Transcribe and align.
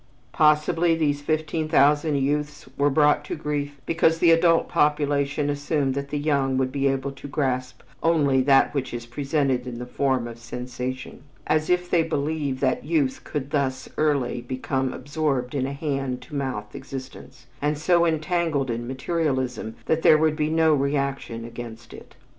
Possibly 0.31 0.95
these 0.95 1.21
fifteen 1.21 1.69
thousand 1.69 2.15
youths 2.15 2.67
were 2.75 2.89
brought 2.89 3.23
to 3.25 3.35
grief 3.35 3.79
because 3.85 4.17
the 4.17 4.31
adult 4.31 4.67
population 4.67 5.47
assumed 5.47 5.93
that 5.93 6.09
the 6.09 6.17
young 6.17 6.57
would 6.57 6.71
be 6.71 6.87
able 6.87 7.11
to 7.11 7.27
grasp 7.27 7.83
only 8.01 8.41
that 8.41 8.73
which 8.73 8.95
is 8.95 9.05
presented 9.05 9.67
in 9.67 9.77
the 9.77 9.85
form 9.85 10.27
of 10.27 10.39
sensation; 10.39 11.21
as 11.45 11.69
if 11.69 11.87
they 11.87 12.01
believed 12.01 12.61
that 12.61 12.83
youth 12.83 13.21
could 13.23 13.51
thus 13.51 13.87
early 13.95 14.41
become 14.41 14.91
absorbed 14.91 15.53
in 15.53 15.67
a 15.67 15.73
hand 15.73 16.19
to 16.23 16.33
mouth 16.33 16.73
existence, 16.73 17.45
and 17.61 17.77
so 17.77 18.03
entangled 18.03 18.71
in 18.71 18.87
materialism 18.87 19.75
that 19.85 20.01
there 20.01 20.17
would 20.17 20.35
be 20.35 20.49
no 20.49 20.73
reaction 20.73 21.45
against 21.45 21.93
it. 21.93 22.15